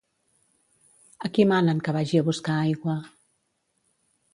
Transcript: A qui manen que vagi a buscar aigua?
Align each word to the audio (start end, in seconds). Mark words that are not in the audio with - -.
A 1.29 1.31
qui 1.35 1.47
manen 1.53 1.85
que 1.89 1.95
vagi 2.01 2.21
a 2.23 2.27
buscar 2.33 2.59
aigua? 2.67 3.01